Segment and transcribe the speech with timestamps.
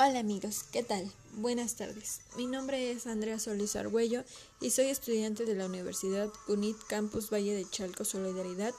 [0.00, 1.10] Hola amigos, ¿qué tal?
[1.32, 2.20] Buenas tardes.
[2.36, 4.22] Mi nombre es Andrea Solís Argüello
[4.60, 8.72] y soy estudiante de la Universidad UNIT Campus Valle de Chalco Solidaridad,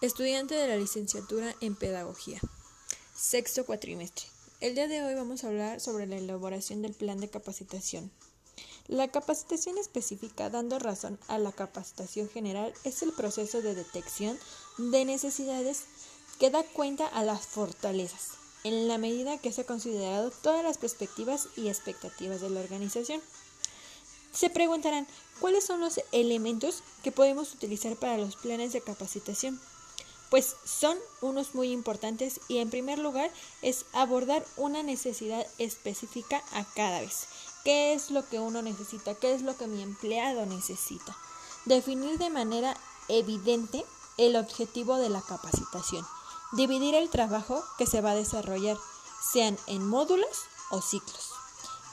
[0.00, 2.40] estudiante de la licenciatura en Pedagogía.
[3.14, 4.24] Sexto cuatrimestre.
[4.62, 8.10] El día de hoy vamos a hablar sobre la elaboración del plan de capacitación.
[8.88, 14.38] La capacitación específica, dando razón a la capacitación general, es el proceso de detección
[14.78, 15.82] de necesidades
[16.38, 20.78] que da cuenta a las fortalezas en la medida que se ha considerado todas las
[20.78, 23.20] perspectivas y expectativas de la organización.
[24.32, 25.06] Se preguntarán,
[25.40, 29.60] ¿cuáles son los elementos que podemos utilizar para los planes de capacitación?
[30.30, 33.32] Pues son unos muy importantes y en primer lugar
[33.62, 37.26] es abordar una necesidad específica a cada vez.
[37.64, 39.16] ¿Qué es lo que uno necesita?
[39.16, 41.16] ¿Qué es lo que mi empleado necesita?
[41.64, 42.76] Definir de manera
[43.08, 43.84] evidente
[44.18, 46.06] el objetivo de la capacitación
[46.52, 48.76] Dividir el trabajo que se va a desarrollar,
[49.32, 51.30] sean en módulos o ciclos.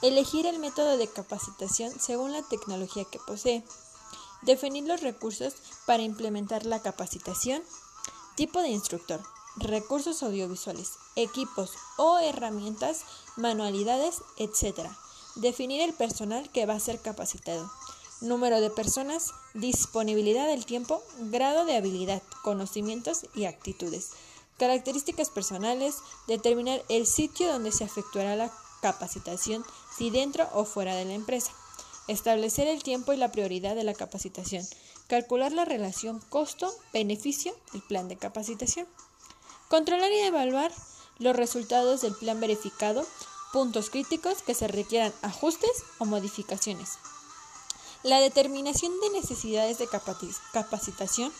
[0.01, 3.63] Elegir el método de capacitación según la tecnología que posee.
[4.41, 5.53] Definir los recursos
[5.85, 7.61] para implementar la capacitación.
[8.35, 9.21] Tipo de instructor.
[9.57, 13.01] Recursos audiovisuales, equipos o herramientas,
[13.35, 14.89] manualidades, etc.
[15.35, 17.69] Definir el personal que va a ser capacitado.
[18.21, 24.11] Número de personas, disponibilidad del tiempo, grado de habilidad, conocimientos y actitudes.
[24.57, 25.95] Características personales.
[26.27, 31.51] Determinar el sitio donde se efectuará la capacitación, si dentro o fuera de la empresa.
[32.07, 34.65] Establecer el tiempo y la prioridad de la capacitación.
[35.07, 38.87] Calcular la relación costo-beneficio del plan de capacitación.
[39.69, 40.71] Controlar y evaluar
[41.19, 43.05] los resultados del plan verificado,
[43.51, 46.97] puntos críticos que se requieran ajustes o modificaciones.
[48.03, 49.87] La determinación de necesidades de
[50.53, 51.33] capacitación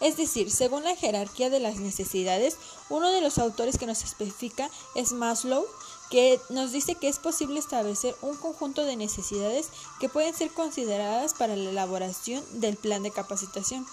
[0.00, 2.56] es decir, según la jerarquía de las necesidades,
[2.90, 5.64] uno de los autores que nos especifica es Maslow,
[6.10, 9.68] que nos dice que es posible establecer un conjunto de necesidades
[10.00, 13.86] que pueden ser consideradas para la elaboración del plan de capacitación.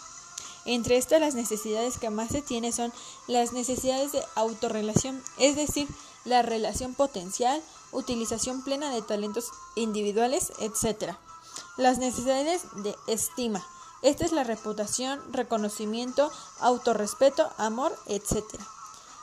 [0.66, 2.94] Entre estas las necesidades que más se tiene son
[3.28, 5.88] las necesidades de autorrelación, es decir,
[6.23, 9.45] la relación potencial, utilización plena de talentos
[9.75, 11.16] individuales, etc.
[11.78, 13.66] Las necesidades de estima,
[14.01, 18.44] esta es la reputación, reconocimiento, autorrespeto, amor, etc.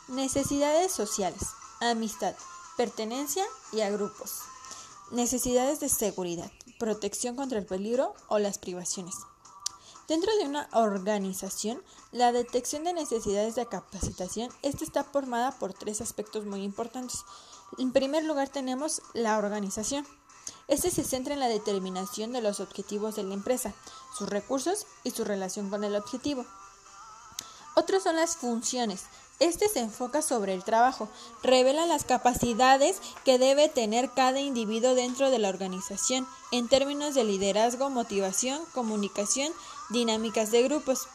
[0.09, 1.41] Necesidades sociales,
[1.81, 2.35] amistad,
[2.77, 4.43] pertenencia y a grupos.
[5.11, 9.17] Necesidades de seguridad, protección contra el peligro o las privaciones.
[10.09, 16.01] Dentro de una organización, la detección de necesidades de capacitación esta está formada por tres
[16.01, 17.25] aspectos muy importantes.
[17.77, 20.07] En primer lugar tenemos la organización.
[20.67, 23.75] Este se centra en la determinación de los objetivos de la empresa,
[24.19, 26.45] sus recursos y su relación con el objetivo.
[27.75, 29.05] Otros son las funciones.
[29.39, 31.09] Este se enfoca sobre el trabajo,
[31.45, 37.23] revela las capacidades que debe tener cada individuo dentro de la organización en términos de
[37.23, 39.53] liderazgo, motivación, comunicación,
[39.91, 41.07] dinámicas de grupos.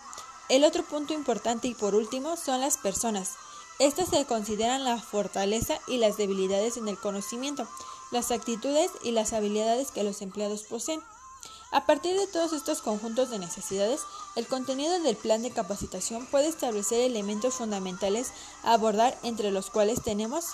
[0.47, 3.31] El otro punto importante y por último son las personas.
[3.79, 7.67] Estas se consideran la fortaleza y las debilidades en el conocimiento,
[8.11, 11.01] las actitudes y las habilidades que los empleados poseen.
[11.73, 14.01] A partir de todos estos conjuntos de necesidades,
[14.35, 20.03] el contenido del plan de capacitación puede establecer elementos fundamentales a abordar entre los cuales
[20.03, 20.45] tenemos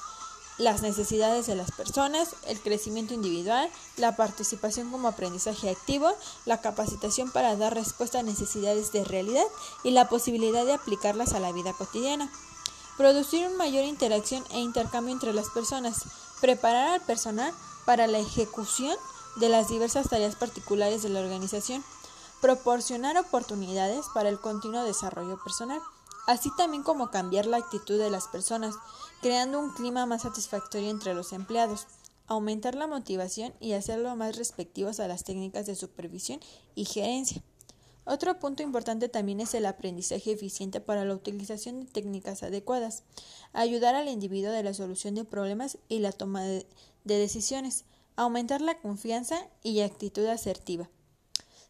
[0.58, 6.10] las necesidades de las personas, el crecimiento individual, la participación como aprendizaje activo,
[6.46, 9.46] la capacitación para dar respuesta a necesidades de realidad
[9.84, 12.32] y la posibilidad de aplicarlas a la vida cotidiana.
[12.96, 16.06] Producir una mayor interacción e intercambio entre las personas,
[16.40, 17.54] preparar al personal
[17.86, 18.96] para la ejecución
[19.38, 21.84] de las diversas tareas particulares de la organización,
[22.42, 25.82] proporcionar oportunidades para el continuo desarrollo personal,
[26.28, 28.76] así también como cambiar la actitud de las personas,
[29.22, 31.88] creando un clima más satisfactorio entre los empleados,
[32.28, 36.40] aumentar la motivación y hacerlo más respectivos a las técnicas de supervisión
[36.76, 37.42] y gerencia.
[38.06, 43.04] Otro punto importante también es el aprendizaje eficiente para la utilización de técnicas adecuadas,
[43.54, 46.66] ayudar al individuo de la solución de problemas y la toma de,
[47.04, 47.86] decisiones,
[48.20, 50.90] aumentar la confianza y actitud asertiva.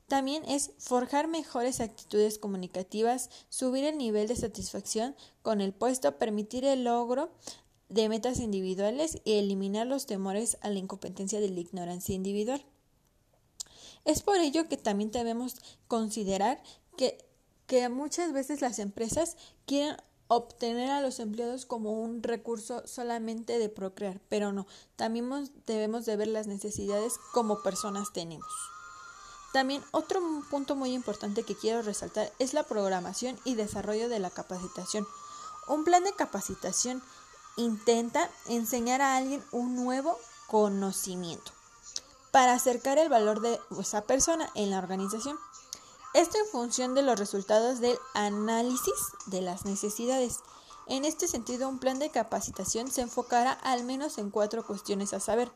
[0.08, 6.66] También es forjar mejores actitudes comunicativas, subir el nivel de satisfacción con el puesto, permitir
[6.66, 7.32] el logro
[7.90, 12.66] de metas individuales y eliminar los temores a la incompetencia de la ignorancia individual.
[14.04, 15.58] Es por ello que también debemos
[15.88, 16.64] considerar
[16.98, 17.24] que,
[17.68, 19.38] que muchas veces las empresas
[19.68, 19.98] quieren
[20.30, 25.28] obtener a los empleados como un recurso solamente de procrear, pero no, también
[25.66, 28.48] debemos de ver las necesidades como personas tenemos.
[29.52, 30.22] También otro
[30.52, 35.08] punto muy importante que quiero resaltar es la programación y desarrollo de la capacitación.
[35.68, 37.02] Un plan de capacitación
[37.58, 40.16] intenta enseñar a alguien un nuevo
[40.48, 41.52] conocimiento
[42.32, 45.38] para acercar el valor de esa persona en la organización.
[46.16, 48.96] Esto en función de los resultados del análisis
[49.28, 50.40] de las necesidades.
[50.88, 55.20] En este sentido, un plan de capacitación se enfocará al menos en cuatro cuestiones a
[55.20, 55.52] saber.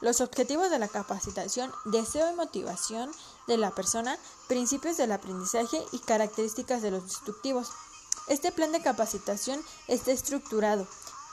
[0.00, 3.12] Los objetivos de la capacitación, deseo y motivación
[3.46, 4.18] de la persona,
[4.48, 7.70] principios del aprendizaje y características de los instructivos.
[8.26, 10.88] Este plan de capacitación está estructurado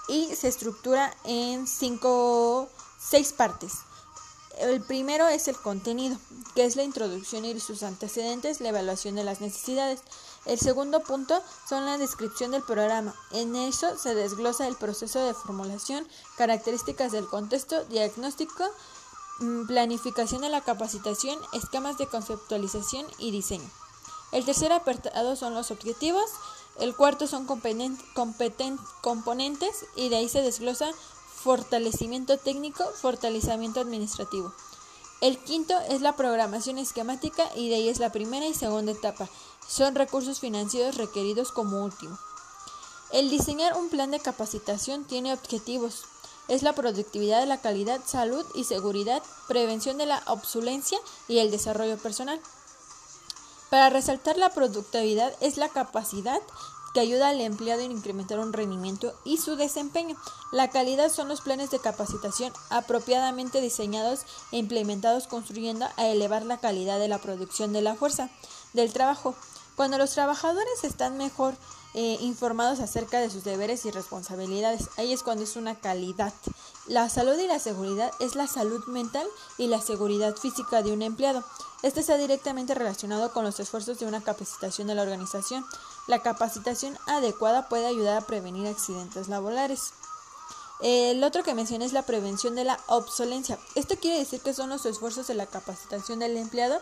[0.07, 2.69] y se estructura en cinco,
[2.99, 3.73] seis partes.
[4.59, 6.18] El primero es el contenido,
[6.56, 10.01] que es la introducción y sus antecedentes, la evaluación de las necesidades.
[10.45, 13.15] El segundo punto son la descripción del programa.
[13.31, 16.07] En eso se desglosa el proceso de formulación,
[16.38, 18.65] características del contexto, diagnóstico,
[19.39, 23.69] mm, planificación de la capacitación, esquemas de conceptualización y diseño.
[24.31, 26.30] El tercer apartado son los objetivos,
[26.80, 28.06] el cuarto son componentes
[29.95, 30.89] y de ahí se desglosa
[31.43, 34.53] fortalecimiento técnico, fortalecimiento administrativo.
[35.21, 39.27] El quinto es la programación esquemática y de ahí es la primera y segunda etapa.
[39.67, 42.17] Son recursos financieros requeridos como último.
[43.11, 46.05] El diseñar un plan de capacitación tiene objetivos.
[46.47, 50.97] Es la productividad, la calidad, salud y seguridad, prevención de la obsolencia
[51.27, 52.39] y el desarrollo personal.
[53.69, 56.41] Para resaltar la productividad es la capacidad
[56.93, 60.15] que ayuda al empleado a incrementar un rendimiento y su desempeño.
[60.51, 64.21] La calidad son los planes de capacitación apropiadamente diseñados
[64.51, 68.29] e implementados construyendo a elevar la calidad de la producción de la fuerza
[68.73, 69.35] del trabajo.
[69.75, 71.55] Cuando los trabajadores están mejor
[71.93, 76.33] eh, informados acerca de sus deberes y responsabilidades, ahí es cuando es una calidad.
[76.88, 79.27] La salud y la seguridad es la salud mental
[79.57, 81.43] y la seguridad física de un empleado.
[81.83, 85.65] Este está directamente relacionado con los esfuerzos de una capacitación de la organización.
[86.07, 89.93] La capacitación adecuada puede ayudar a prevenir accidentes laborales.
[90.81, 93.59] El otro que mencioné es la prevención de la obsolencia.
[93.75, 96.79] Esto quiere decir que son los esfuerzos de la capacitación del empleado.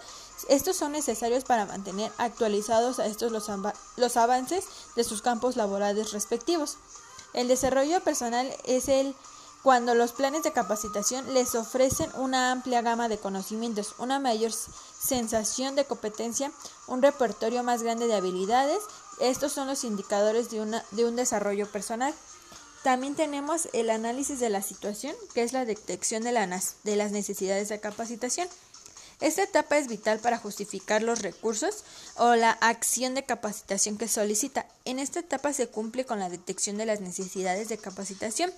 [0.47, 3.49] Estos son necesarios para mantener actualizados a estos los,
[3.97, 4.65] los avances
[4.95, 6.77] de sus campos laborales respectivos.
[7.33, 9.15] El desarrollo personal es el
[9.63, 14.51] cuando los planes de capacitación les ofrecen una amplia gama de conocimientos, una mayor
[14.99, 16.51] sensación de competencia,
[16.87, 18.79] un repertorio más grande de habilidades.
[19.19, 22.13] Estos son los indicadores de, una, de un desarrollo personal.
[22.83, 26.31] También tenemos el análisis de la situación, que es la detección de,
[26.83, 28.47] de las necesidades de capacitación.
[29.19, 31.83] Esta etapa es vital para justificar los recursos
[32.15, 34.65] o la acción de capacitación que solicita.
[34.85, 38.49] En esta etapa se cumple con la detección de las necesidades de capacitación.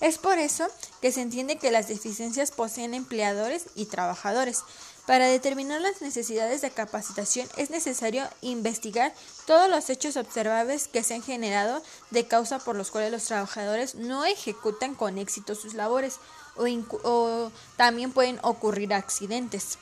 [0.00, 0.66] Es por eso
[1.02, 4.64] que se entiende que las deficiencias poseen empleadores y trabajadores.
[5.06, 9.12] Para determinar las necesidades de capacitación es necesario investigar
[9.46, 13.96] todos los hechos observables que se han generado de causa por los cuales los trabajadores
[13.96, 16.18] no ejecutan con éxito sus labores
[16.56, 19.78] o, también pueden ocurrir accidentes.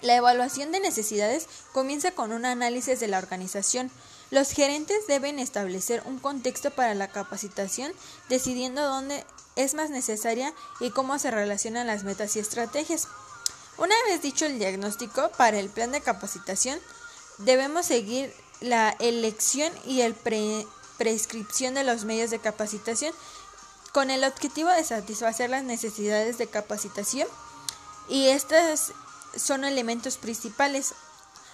[0.00, 3.90] La evaluación de necesidades comienza con un análisis de la organización,
[4.30, 7.92] los gerentes deben establecer un contexto para la capacitación,
[8.28, 9.26] decidiendo dónde
[9.56, 13.08] es más necesaria y cómo se relacionan las metas y estrategias.
[13.80, 16.78] Una vez dicho el diagnóstico para el plan de capacitación,
[17.38, 18.30] debemos seguir
[18.60, 20.14] la elección y el
[20.98, 23.14] prescripción de los medios de capacitación
[23.94, 27.26] con el objetivo de satisfacer las necesidades de capacitación
[28.06, 28.92] y estos
[29.34, 30.92] son elementos principales.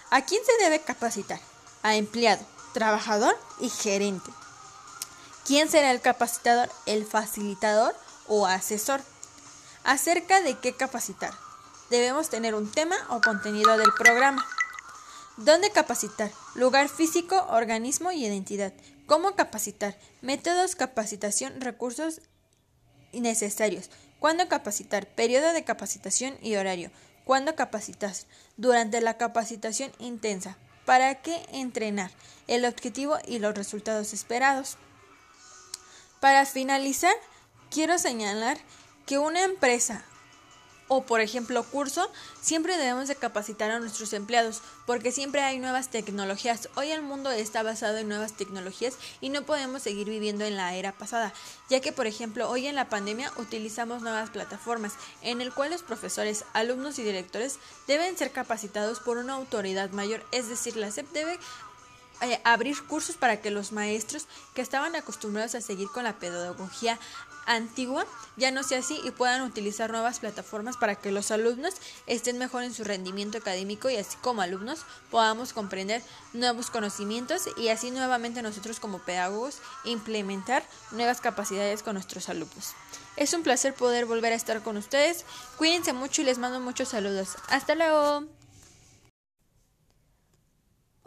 [0.09, 1.39] ¿A quién se debe capacitar?
[1.81, 4.31] A empleado trabajador y gerente.
[5.45, 6.69] ¿Quién será el capacitador?
[6.87, 7.95] ¿El facilitador
[8.27, 8.99] o asesor?
[9.85, 11.46] Acerca de qué capacitar.
[11.89, 14.45] Debemos tener un tema o contenido del programa.
[15.37, 16.31] ¿Dónde capacitar?
[16.55, 18.73] Lugar físico, organismo y identidad.
[19.05, 19.97] ¿Cómo capacitar?
[20.21, 22.21] Métodos, capacitación, recursos
[23.13, 23.89] necesarios.
[24.19, 25.07] ¿Cuándo capacitar?
[25.07, 26.91] Periodo de capacitación y horario.
[27.23, 28.13] ¿Cuándo capacitar?
[28.57, 30.57] Durante la capacitación intensa.
[30.85, 32.11] ¿Para qué entrenar?
[32.47, 34.77] El objetivo y los resultados esperados.
[36.19, 37.13] Para finalizar,
[37.69, 38.57] quiero señalar
[39.05, 40.03] que una empresa
[40.87, 42.09] o por ejemplo curso,
[42.41, 46.69] siempre debemos de capacitar a nuestros empleados porque siempre hay nuevas tecnologías.
[46.75, 50.75] Hoy el mundo está basado en nuevas tecnologías y no podemos seguir viviendo en la
[50.75, 51.33] era pasada,
[51.69, 55.83] ya que por ejemplo hoy en la pandemia utilizamos nuevas plataformas en el cual los
[55.83, 61.11] profesores, alumnos y directores deben ser capacitados por una autoridad mayor, es decir, la SEP
[61.11, 61.39] debe
[62.21, 66.99] eh, abrir cursos para que los maestros que estaban acostumbrados a seguir con la pedagogía
[67.47, 68.05] antigua
[68.35, 71.73] ya no sea así y puedan utilizar nuevas plataformas para que los alumnos
[72.05, 77.69] estén mejor en su rendimiento académico y así como alumnos podamos comprender nuevos conocimientos y
[77.69, 82.73] así nuevamente nosotros como pedagogos implementar nuevas capacidades con nuestros alumnos.
[83.15, 85.25] Es un placer poder volver a estar con ustedes.
[85.57, 87.29] Cuídense mucho y les mando muchos saludos.
[87.49, 88.36] Hasta luego.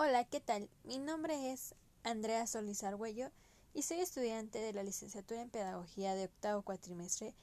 [0.02, 0.70] Hola, ¿qué tal?
[0.84, 3.30] Mi nombre es Andrea Solís Argüello
[3.74, 7.34] y soy estudiante de la licenciatura en Pedagogía de octavo cuatrimestre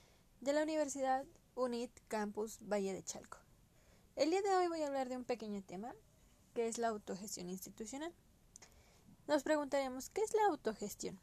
[0.42, 1.24] de la Universidad
[1.54, 3.38] UNIT Campus Valle de Chalco.
[4.16, 5.94] El día de hoy voy a hablar de un pequeño tema
[6.56, 8.12] que es la autogestión institucional.
[9.28, 11.20] Nos preguntaremos, ¿qué es la autogestión?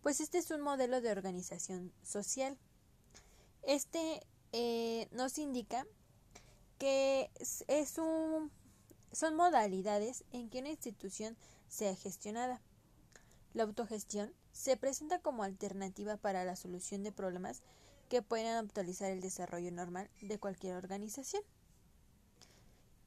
[0.00, 2.56] Pues este es un modelo de organización social.
[3.60, 5.86] Este eh, nos indica
[6.78, 7.30] que
[7.68, 8.50] es un,
[9.12, 11.36] son modalidades en que una institución
[11.68, 12.60] sea gestionada
[13.52, 17.62] la autogestión se presenta como alternativa para la solución de problemas
[18.08, 21.42] que pueden actualizar el desarrollo normal de cualquier organización.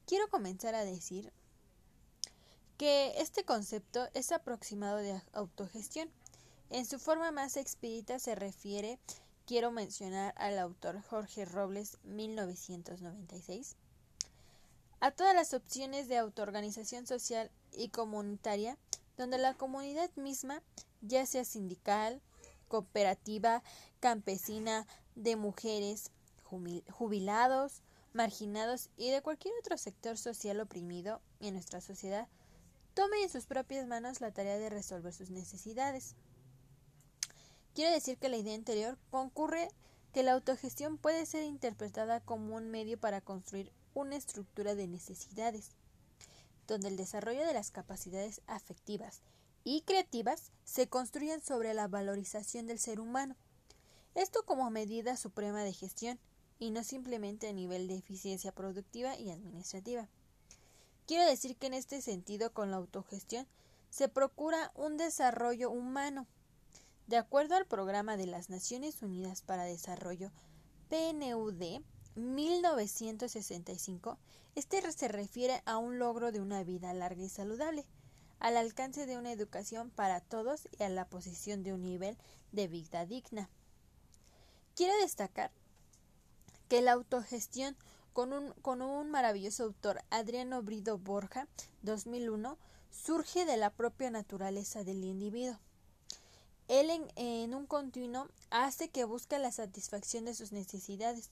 [0.06, 1.32] Quiero comenzar a decir
[2.76, 6.10] que este concepto es aproximado de autogestión.
[6.70, 8.98] En su forma más expedita se refiere,
[9.46, 13.76] quiero mencionar al autor Jorge Robles 1996,
[15.00, 18.78] a todas las opciones de autoorganización social y comunitaria
[19.16, 20.62] donde la comunidad misma,
[21.00, 22.20] ya sea sindical,
[22.68, 23.62] cooperativa,
[24.00, 26.10] campesina, de mujeres,
[26.90, 27.82] jubilados,
[28.12, 32.28] marginados y de cualquier otro sector social oprimido en nuestra sociedad,
[32.94, 36.14] tome en sus propias manos la tarea de resolver sus necesidades.
[37.74, 39.68] Quiero decir que la idea anterior concurre
[40.12, 45.70] que la autogestión puede ser interpretada como un medio para construir una estructura de necesidades,
[46.66, 49.22] donde el desarrollo de las capacidades afectivas
[49.64, 53.36] y creativas se construyen sobre la valorización del ser humano.
[54.14, 56.18] Esto como medida suprema de gestión
[56.58, 60.08] y no simplemente a nivel de eficiencia productiva y administrativa.
[61.06, 63.46] Quiero decir que en este sentido con la autogestión
[63.90, 66.26] se procura un desarrollo humano.
[67.06, 70.30] De acuerdo al programa de las Naciones Unidas para Desarrollo
[70.88, 71.82] PNUD,
[72.16, 74.18] 1965,
[74.54, 77.84] este se refiere a un logro de una vida larga y saludable,
[78.38, 82.16] al alcance de una educación para todos y a la posición de un nivel
[82.52, 83.48] de vida digna.
[84.76, 85.50] Quiero destacar
[86.68, 87.76] que la autogestión
[88.12, 91.48] con un, con un maravilloso autor, Adriano Brido Borja,
[91.82, 92.58] 2001,
[92.90, 95.58] surge de la propia naturaleza del individuo.
[96.68, 101.30] Él en, en un continuo hace que busque la satisfacción de sus necesidades,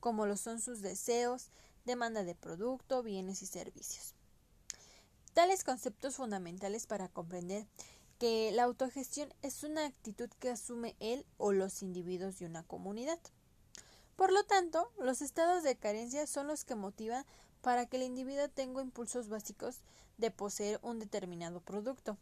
[0.00, 1.50] como lo son sus deseos,
[1.84, 4.14] demanda de producto, bienes y servicios.
[5.34, 7.66] Tales conceptos fundamentales para comprender
[8.18, 13.18] que la autogestión es una actitud que asume él o los individuos de una comunidad.
[14.16, 17.24] Por lo tanto, los estados de carencia son los que motivan
[17.62, 19.80] para que el individuo tenga impulsos básicos
[20.18, 22.18] de poseer un determinado producto.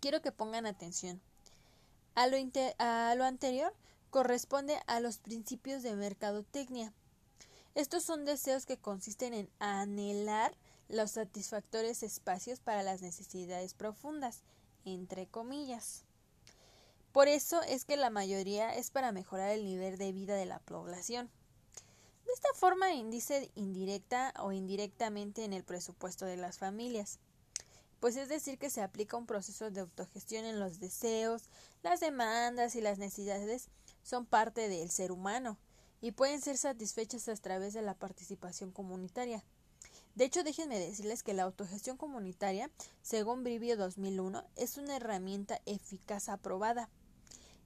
[0.00, 1.20] Quiero que pongan atención.
[2.14, 2.36] A lo,
[2.78, 3.72] a lo anterior
[4.10, 6.92] corresponde a los principios de mercadotecnia.
[7.74, 10.56] Estos son deseos que consisten en anhelar
[10.88, 14.42] los satisfactorios espacios para las necesidades profundas,
[14.84, 16.04] entre comillas.
[17.12, 20.58] Por eso es que la mayoría es para mejorar el nivel de vida de la
[20.60, 21.30] población.
[22.26, 27.18] De esta forma indice indirecta o indirectamente en el presupuesto de las familias.
[28.00, 31.44] Pues es decir que se aplica un proceso de autogestión en los deseos,
[31.82, 33.68] las demandas y las necesidades
[34.08, 35.58] son parte del ser humano
[36.00, 39.44] y pueden ser satisfechas a través de la participación comunitaria.
[40.14, 42.70] De hecho, déjenme decirles que la autogestión comunitaria,
[43.02, 46.88] según Brivio 2001, es una herramienta eficaz aprobada.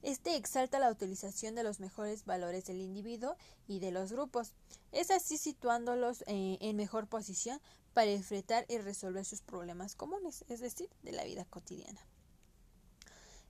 [0.03, 3.37] Este exalta la utilización de los mejores valores del individuo
[3.69, 4.57] y de los grupos,
[4.91, 7.61] es así situándolos eh, en mejor posición
[7.95, 12.01] para enfrentar y resolver sus problemas comunes, es decir, de la vida cotidiana.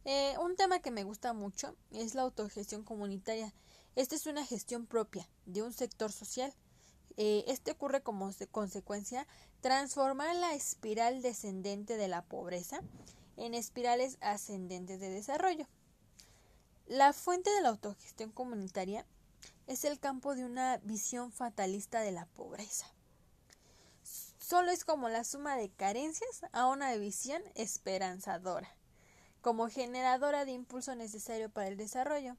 [0.05, 3.55] Eh, un tema que me gusta mucho es la autogestión comunitaria.
[3.95, 6.53] Esta es una gestión propia de un sector social.
[7.17, 9.29] Eh, este ocurre como consecuencia
[9.61, 12.81] transformar la espiral descendente de la pobreza
[13.37, 15.69] en espirales ascendentes de desarrollo.
[16.87, 19.07] La fuente de la autogestión comunitaria
[19.69, 22.87] es el campo de una visión fatalista de la pobreza.
[24.39, 28.69] Solo es como la suma de carencias a una visión esperanzadora
[29.43, 32.37] como generadora de impulso necesario para el desarrollo.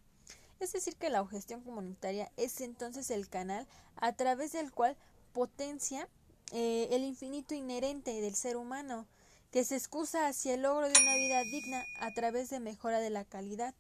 [0.60, 3.68] Es decir, que la gestión comunitaria es entonces el canal
[3.98, 4.98] a través del cual
[5.34, 6.08] potencia
[6.52, 9.06] eh, el infinito inherente del ser humano
[9.52, 13.10] que se excusa hacia el logro de una vida digna a través de mejora de
[13.10, 13.76] la calidad.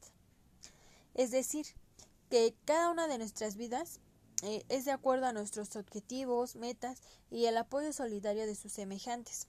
[1.15, 1.65] Es decir,
[2.30, 4.00] que cada una de nuestras vidas
[4.44, 7.01] eh, es de acuerdo a nuestros objetivos, metas
[7.32, 9.48] y el apoyo solidario de sus semejantes.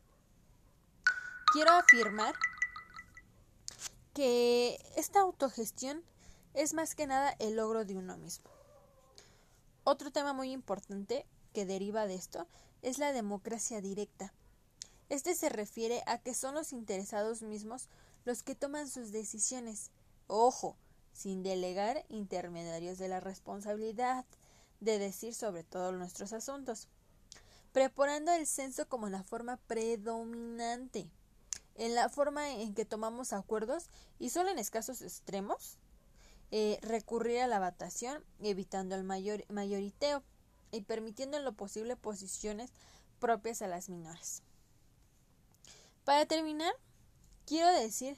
[1.53, 2.35] Quiero afirmar
[4.15, 6.03] que esta autogestión
[6.55, 8.49] es más que nada el logro de uno mismo.
[9.83, 12.47] Otro tema muy importante que deriva de esto
[12.81, 14.33] es la democracia directa.
[15.09, 17.89] Este se refiere a que son los interesados mismos
[18.25, 19.91] los que toman sus decisiones.
[20.29, 20.77] Ojo,
[21.13, 24.25] sin delegar intermediarios de la responsabilidad
[24.81, 26.89] de decir sobre todos nuestros asuntos,
[27.73, 31.09] preparando el censo como la forma predominante,
[31.77, 33.89] en la forma en que tomamos acuerdos
[34.19, 35.79] y solo en escasos extremos
[36.51, 40.23] eh, recurrir a la votación, evitando el mayor, mayoriteo
[40.71, 42.71] y permitiendo en lo posible posiciones
[43.19, 44.43] propias a las menores.
[46.05, 46.73] Para terminar,
[47.47, 48.17] quiero decir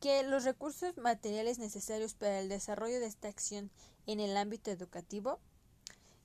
[0.00, 3.70] que los recursos materiales necesarios para el desarrollo de esta acción
[4.06, 5.40] en el ámbito educativo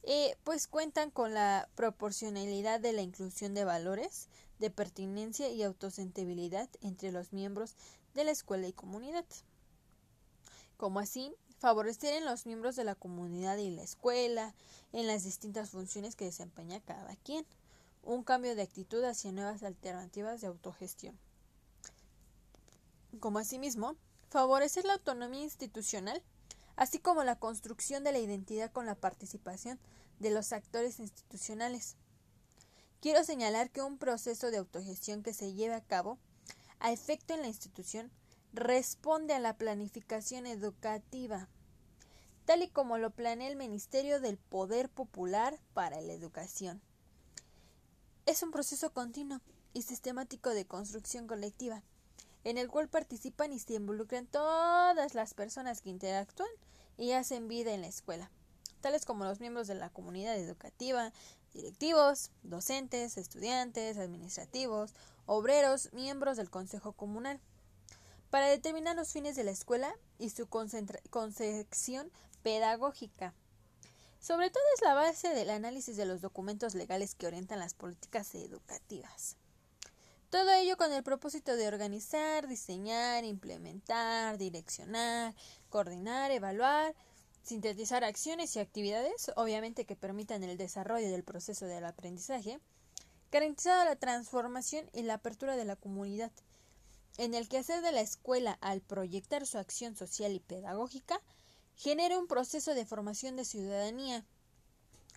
[0.03, 4.27] eh, pues cuentan con la proporcionalidad de la inclusión de valores
[4.63, 7.75] de pertinencia y autosentibilidad entre los miembros
[8.15, 9.25] de la escuela y comunidad.
[10.77, 14.55] Como así, favorecer en los miembros de la comunidad y la escuela,
[14.91, 17.45] en las distintas funciones que desempeña cada quien,
[18.03, 21.17] un cambio de actitud hacia nuevas alternativas de autogestión
[23.19, 23.95] como asimismo
[24.29, 26.21] favorecer la autonomía institucional,
[26.75, 29.79] así como la construcción de la identidad con la participación
[30.19, 31.95] de los actores institucionales.
[33.03, 36.19] Quiero señalar que un proceso de autogestión que se lleve a cabo
[36.79, 38.09] a efecto en la institución
[38.53, 41.49] responde a la planificación educativa,
[42.45, 46.81] tal y como lo planea el Ministerio del Poder Popular para la Educación.
[48.25, 49.41] Es un proceso continuo
[49.73, 51.83] y sistemático de construcción colectiva
[52.45, 56.47] en el cual participan y se involucran todas las personas que interactúan
[56.95, 58.31] y hacen vida en la escuela,
[58.79, 61.11] tales como los miembros de la comunidad educativa,
[61.53, 64.93] directivos, docentes, estudiantes, administrativos,
[65.25, 67.39] obreros, miembros del Consejo Comunal,
[68.29, 73.33] para determinar los fines de la escuela y su concepción pedagógica.
[74.19, 78.33] Sobre todo es la base del análisis de los documentos legales que orientan las políticas
[78.35, 79.35] educativas.
[80.29, 85.35] Todo ello con el propósito de organizar, diseñar, implementar, direccionar,
[85.69, 86.95] coordinar, evaluar,
[87.43, 92.59] sintetizar acciones y actividades, obviamente que permitan el desarrollo del proceso del aprendizaje,
[93.31, 96.31] garantizada la transformación y la apertura de la comunidad,
[97.17, 101.19] en el que hacer de la escuela al proyectar su acción social y pedagógica
[101.75, 104.25] genera un proceso de formación de ciudadanía,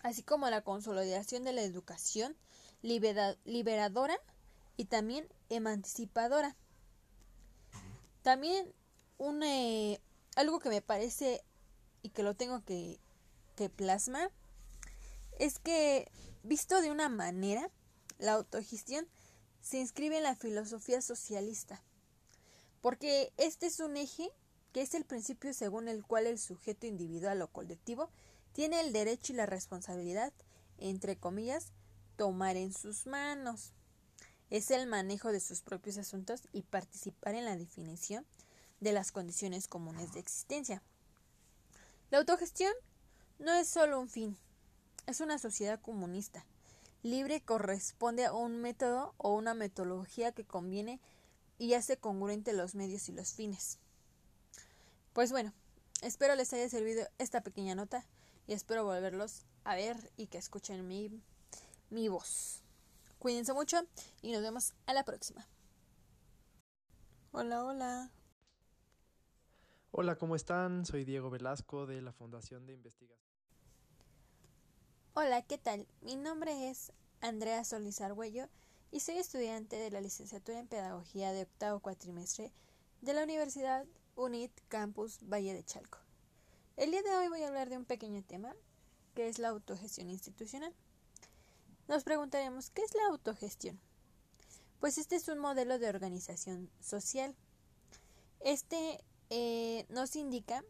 [0.03, 2.35] así como la consolidación de la educación
[2.81, 4.17] liberadora
[4.75, 6.55] y también emancipadora.
[8.21, 8.71] También
[9.17, 9.99] un, eh,
[10.35, 11.43] algo que me parece
[12.07, 13.01] y que lo tengo que,
[13.57, 14.31] que plasmar
[15.39, 16.09] es que
[16.41, 17.69] visto de una manera,
[18.17, 19.05] la autogestión
[19.61, 21.83] se inscribe en la filosofía socialista,
[22.81, 24.31] porque este es un eje
[24.71, 28.09] que es el principio según el cual el sujeto individual o colectivo
[28.53, 30.31] tiene el derecho y la responsabilidad,
[30.77, 31.73] entre comillas,
[32.15, 33.73] tomar en sus manos
[34.49, 38.25] es el manejo de sus propios asuntos y participar en la definición
[38.79, 40.81] de las condiciones comunes de existencia.
[42.09, 42.73] La autogestión
[43.37, 44.37] no es solo un fin,
[45.07, 46.45] es una sociedad comunista.
[47.03, 51.01] Libre corresponde a un método o una metodología que conviene
[51.57, 53.79] y hace congruente los medios y los fines.
[55.11, 55.51] Pues bueno,
[56.01, 58.05] espero les haya servido esta pequeña nota
[58.47, 61.11] y espero volverlos a ver y que escuchen mi,
[61.89, 62.63] mi voz.
[63.19, 63.85] Cuídense mucho
[64.21, 65.45] y nos vemos a la próxima.
[67.31, 68.11] Hola, hola.
[69.99, 70.85] Hola, ¿cómo están?
[70.85, 73.33] Soy Diego Velasco de la Fundación de Investigación.
[75.15, 75.87] Hola, ¿qué tal?
[76.01, 78.47] Mi nombre es Andrea Solís Argüello
[78.91, 82.51] y soy estudiante de la licenciatura en Pedagogía de octavo cuatrimestre
[83.01, 85.97] de la Universidad UNIT Campus Valle de Chalco.
[86.75, 88.53] El día de hoy voy a hablar de un pequeño tema
[89.15, 90.75] que es la autogestión institucional.
[91.87, 93.79] Nos preguntaremos, ¿qué es la autogestión?
[94.79, 97.35] Pues este es un modelo de organización social.
[98.41, 100.63] Este eh, nos indica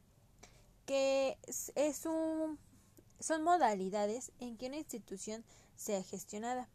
[0.85, 1.37] que
[1.75, 2.59] es un,
[3.19, 5.43] son modalidades en que una institución
[5.75, 6.69] sea gestionada.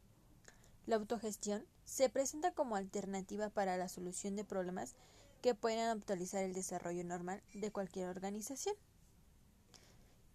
[0.86, 4.94] La autogestión se presenta como alternativa para la solución de problemas
[5.40, 8.76] que pueden actualizar el desarrollo normal de cualquier organización.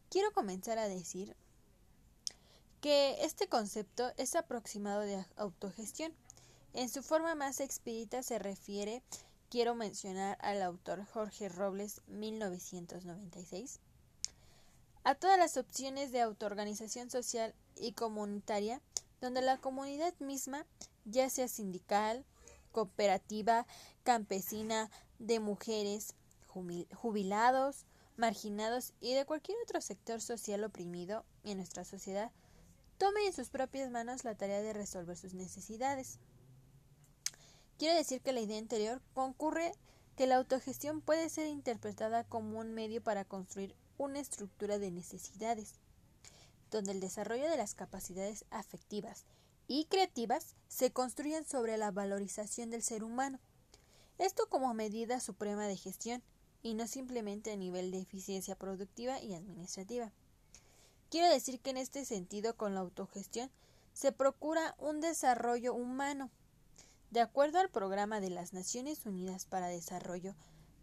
[0.10, 1.36] Quiero comenzar a decir
[2.82, 6.14] que este concepto es aproximado de autogestión
[6.74, 9.02] En su forma más expedita se refiere,
[9.50, 13.80] quiero mencionar al autor Jorge Robles 1996,
[15.04, 18.82] a todas las opciones de autoorganización social y comunitaria
[19.22, 20.66] donde la comunidad misma,
[21.06, 22.26] ya sea sindical,
[22.72, 23.66] cooperativa,
[24.04, 26.14] campesina, de mujeres,
[26.94, 27.86] jubilados,
[28.18, 32.32] marginados y de cualquier otro sector social oprimido en nuestra sociedad,
[32.98, 36.20] tome en sus propias manos la tarea de resolver sus necesidades.
[37.78, 39.72] Quiero decir que la idea anterior concurre
[40.16, 45.76] que la autogestión puede ser interpretada como un medio para construir una estructura de necesidades,
[46.72, 49.26] donde el desarrollo de las capacidades afectivas
[49.68, 53.40] y creativas se construyen sobre la valorización del ser humano.
[54.18, 56.24] Esto como medida suprema de gestión
[56.64, 60.12] y no simplemente a nivel de eficiencia productiva y administrativa.
[61.12, 63.52] Quiero decir que en este sentido con la autogestión
[63.94, 66.32] se procura un desarrollo humano.
[67.10, 70.36] De acuerdo al programa de las Naciones Unidas para Desarrollo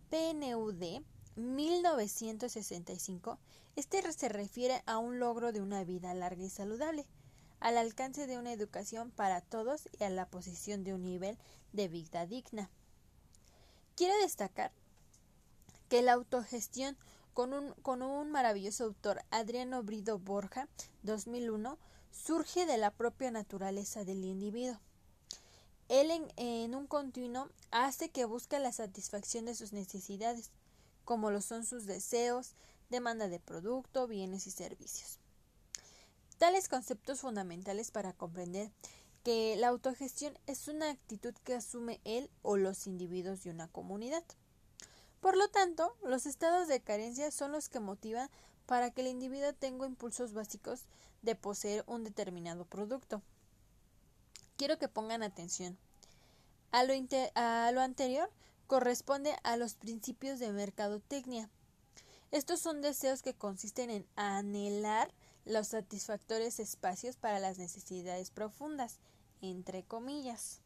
[0.08, 1.02] PNUD
[1.36, 3.38] 1965,
[3.76, 7.04] este se refiere a un logro de una vida larga y saludable,
[7.60, 11.36] al alcance de una educación para todos y a la posición de un nivel
[11.74, 12.70] de vida digna.
[13.94, 14.72] Quiero destacar
[15.90, 16.96] que la autogestión
[17.34, 20.68] con un, con un maravilloso autor, Adriano Brido Borja,
[21.02, 21.78] 2001,
[22.12, 24.80] surge de la propia naturaleza del individuo.
[25.88, 30.50] Él en, un continuo hace que busque la satisfacción de sus necesidades,
[31.04, 32.54] como lo son sus deseos,
[32.88, 35.18] demanda de producto, bienes y servicios.
[36.38, 38.70] Tales conceptos fundamentales para comprender
[39.22, 44.24] que la autogestión es una actitud que asume él o los individuos de una comunidad.
[45.20, 48.30] Por lo tanto, los estados de carencia son los que motivan
[48.66, 50.86] para que el individuo tenga impulsos básicos
[51.22, 53.22] de poseer un determinado producto.
[54.56, 55.76] Quiero que pongan atención.
[56.70, 58.30] A lo, anterior
[58.66, 61.50] corresponde a los principios de mercadotecnia.
[62.30, 65.12] Estos son deseos que consisten en anhelar
[65.44, 68.98] los satisfactorios espacios para las necesidades profundas,
[69.40, 70.60] entre comillas.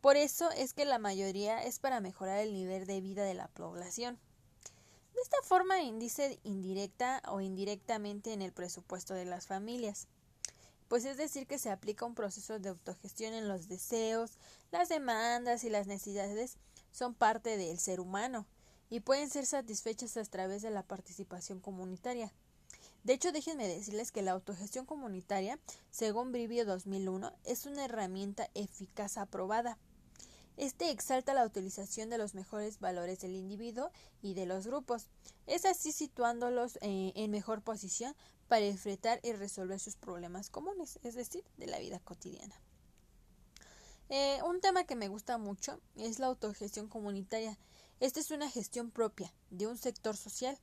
[0.00, 3.48] Por eso es que la mayoría es para mejorar el nivel de vida de la
[3.48, 4.18] población.
[5.14, 10.08] De esta forma indice indirecta o indirectamente en el presupuesto de las familias.
[10.88, 14.32] Pues es decir que se aplica un proceso de autogestión en los deseos,
[14.70, 16.58] las demandas y las necesidades
[16.92, 18.46] son parte del ser humano
[18.88, 22.32] y pueden ser satisfechas a través de la participación comunitaria.
[23.02, 25.58] De hecho, déjenme decirles que la autogestión comunitaria,
[25.90, 29.78] según Brivio 2001, es una herramienta eficaz aprobada.
[30.56, 33.90] Este exalta la utilización de los mejores valores del individuo
[34.22, 35.06] y de los grupos,
[35.46, 38.16] es así situándolos eh, en mejor posición
[38.48, 42.54] para enfrentar y resolver sus problemas comunes, es decir, de la vida cotidiana.
[44.08, 47.58] Eh, un tema que me gusta mucho es la autogestión comunitaria.
[47.98, 50.58] Esta es una gestión propia de un sector social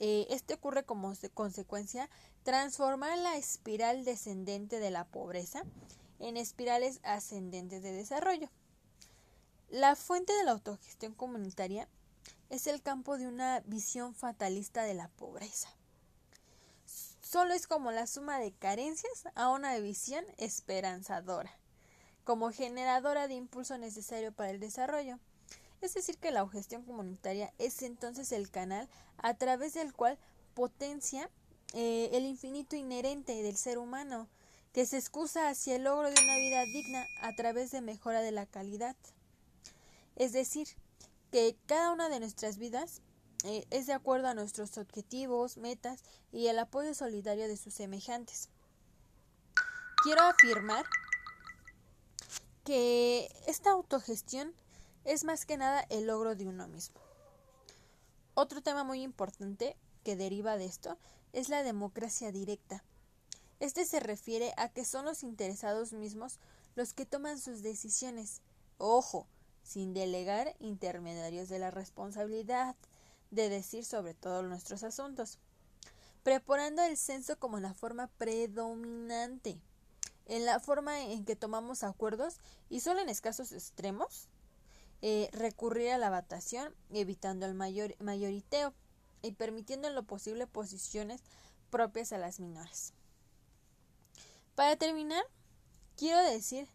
[0.00, 2.10] eh, este ocurre como consecuencia
[2.42, 5.62] transformar la espiral descendente de la pobreza
[6.18, 8.50] en espirales ascendentes de desarrollo.
[9.68, 11.88] La fuente de la autogestión comunitaria
[12.50, 15.68] es el campo de una visión fatalista de la pobreza.
[17.34, 21.50] Solo es como la suma de carencias a una visión esperanzadora,
[22.22, 25.18] como generadora de impulso necesario para el desarrollo.
[25.80, 30.16] Es decir, que la gestión comunitaria es entonces el canal a través del cual
[30.54, 31.28] potencia
[31.72, 34.28] eh, el infinito inherente del ser humano,
[34.72, 38.30] que se excusa hacia el logro de una vida digna a través de mejora de
[38.30, 38.94] la calidad.
[40.14, 40.68] Es decir,
[41.32, 43.02] que cada una de nuestras vidas
[43.44, 46.02] eh, es de acuerdo a nuestros objetivos, metas
[46.32, 48.48] y el apoyo solidario de sus semejantes.
[50.02, 50.84] Quiero afirmar
[52.64, 54.54] que esta autogestión
[55.04, 57.00] es más que nada el logro de uno mismo.
[58.32, 60.96] Otro tema muy importante que deriva de esto
[61.34, 62.82] es la democracia directa.
[63.60, 66.38] Este se refiere a que son los interesados mismos
[66.76, 68.40] los que toman sus decisiones.
[68.78, 69.26] Ojo,
[69.62, 72.74] sin delegar intermediarios de la responsabilidad
[73.34, 75.38] de decir sobre todos nuestros asuntos,
[76.22, 79.60] preparando el censo como la forma predominante,
[80.26, 82.38] en la forma en que tomamos acuerdos
[82.70, 84.28] y solo en escasos extremos
[85.02, 88.72] eh, recurrir a la votación, evitando el mayor, mayoriteo
[89.20, 91.20] y permitiendo en lo posible posiciones
[91.68, 92.94] propias a las menores.
[94.54, 95.24] Para terminar,
[95.96, 96.68] quiero decir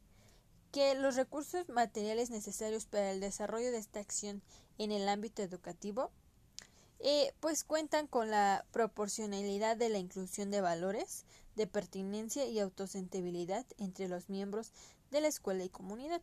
[0.72, 4.44] que los recursos materiales necesarios para el desarrollo de esta acción
[4.78, 6.12] en el ámbito educativo
[7.00, 13.66] eh, pues cuentan con la proporcionalidad de la inclusión de valores de pertinencia y autosentibilidad
[13.78, 14.72] entre los miembros
[15.12, 16.22] de la escuela y comunidad.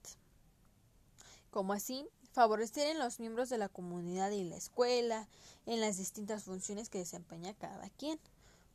[1.50, 5.28] Como así, favorecer en los miembros de la comunidad y la escuela,
[5.64, 8.20] en las distintas funciones que desempeña cada quien,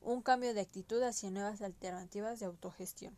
[0.01, 3.15] un cambio de actitud hacia nuevas alternativas de autogestión.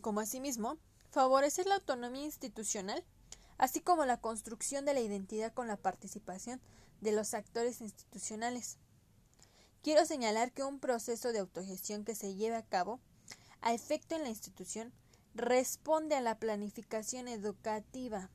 [0.00, 0.76] Como asimismo,
[1.10, 3.02] favorecer la autonomía institucional,
[3.64, 6.60] así como la construcción de la identidad con la participación
[7.00, 8.76] de los actores institucionales.
[9.82, 13.00] Quiero señalar que un proceso de autogestión que se lleve a cabo
[13.62, 14.92] a efecto en la institución
[15.34, 18.28] responde a la planificación educativa,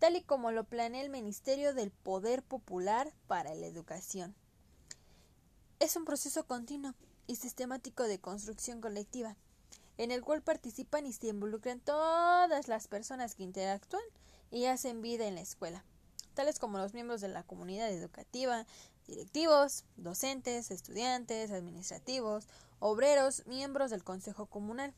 [0.00, 4.34] tal y como lo planea el Ministerio del Poder Popular para la Educación.
[5.78, 6.92] Es un proceso continuo
[7.26, 9.34] y sistemático de construcción colectiva,
[9.96, 14.02] en el cual participan y se involucran todas las personas que interactúan
[14.50, 15.84] y hacen vida en la escuela,
[16.34, 18.66] tales como los miembros de la comunidad educativa,
[19.06, 24.94] directivos, docentes, estudiantes, administrativos, obreros, miembros del Consejo Comunal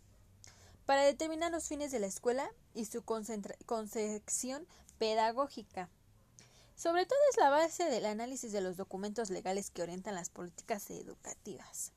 [0.89, 4.67] para determinar los fines de la escuela y su concepción
[4.99, 5.91] pedagógica.
[6.77, 10.89] Sobre todo es la base del análisis de los documentos legales que orientan las políticas
[10.89, 11.93] educativas.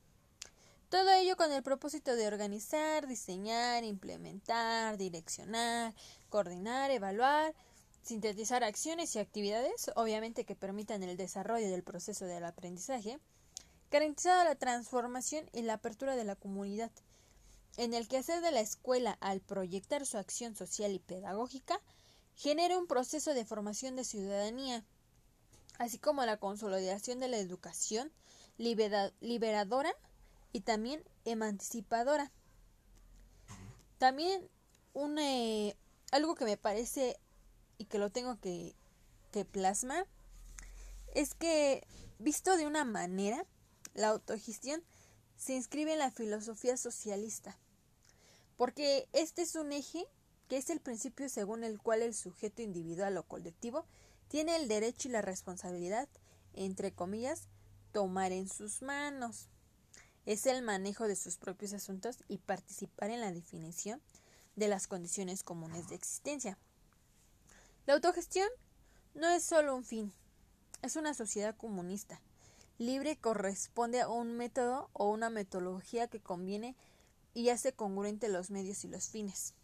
[0.90, 5.94] Todo ello con el propósito de organizar, diseñar, implementar, direccionar,
[6.32, 7.54] coordinar, evaluar,
[8.02, 13.20] sintetizar acciones y actividades, obviamente que permitan el desarrollo del proceso del aprendizaje,
[13.90, 16.90] garantizada la transformación y la apertura de la comunidad,
[17.76, 21.78] en el quehacer de la escuela al proyectar su acción social y pedagógica,
[22.34, 24.86] genera un proceso de formación de ciudadanía,
[25.78, 28.10] así como la consolidación de la educación
[28.56, 29.94] liberadora
[30.50, 32.32] y también emancipadora.
[33.98, 34.48] También
[34.94, 35.18] un,
[36.12, 37.18] algo que me parece
[37.78, 38.76] y que lo tengo que,
[39.32, 40.06] que plasmar
[41.14, 41.84] es que,
[42.18, 43.44] visto de una manera,
[43.94, 44.82] la autogestión
[45.36, 47.58] se inscribe en la filosofía socialista,
[48.56, 50.06] porque este es un eje
[50.48, 53.86] que es el principio según el cual el sujeto individual o colectivo
[54.28, 56.08] tiene el derecho y la responsabilidad,
[56.54, 57.48] entre comillas,
[57.92, 59.48] tomar en sus manos.
[60.26, 64.00] Es el manejo de sus propios asuntos y participar en la definición
[64.56, 66.58] de las condiciones comunes de existencia.
[67.86, 68.48] La autogestión
[69.14, 70.12] no es solo un fin,
[70.82, 72.20] es una sociedad comunista.
[72.78, 76.76] Libre corresponde a un método o una metodología que conviene
[77.34, 79.54] y hace congruente los medios y los fines.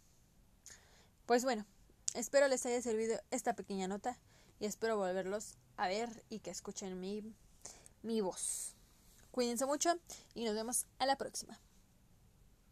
[1.25, 1.65] Pues bueno,
[2.13, 4.17] espero les haya servido esta pequeña nota
[4.59, 7.23] y espero volverlos a ver y que escuchen mi,
[8.01, 8.75] mi voz.
[9.31, 9.97] Cuídense mucho
[10.33, 11.59] y nos vemos a la próxima.